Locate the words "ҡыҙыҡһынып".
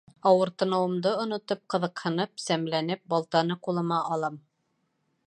1.73-2.43